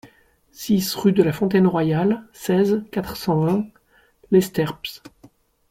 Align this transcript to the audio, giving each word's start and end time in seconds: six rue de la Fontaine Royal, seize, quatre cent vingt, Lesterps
six 0.51 0.95
rue 0.95 1.11
de 1.11 1.21
la 1.21 1.31
Fontaine 1.31 1.67
Royal, 1.67 2.27
seize, 2.33 2.83
quatre 2.91 3.15
cent 3.17 3.41
vingt, 3.45 3.67
Lesterps 4.31 5.03